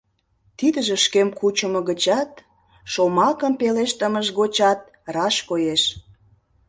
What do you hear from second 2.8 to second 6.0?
шомакым пелештымыж гочат раш коеш.